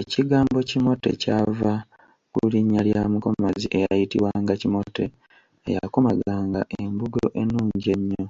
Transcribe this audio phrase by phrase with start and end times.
[0.00, 1.72] Ekigambo kimote kyava
[2.32, 5.04] ku linnya lya mukomazi eyayitibwanga Kimote
[5.68, 8.24] eyakomaganga embugo ennungi ennyo.